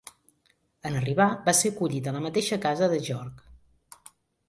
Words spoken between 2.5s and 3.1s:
casa de